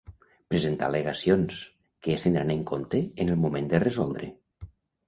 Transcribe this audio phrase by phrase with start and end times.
[0.53, 1.59] Presentar al·legacions,
[2.09, 4.37] que es tindran en compte en el moment de resoldre.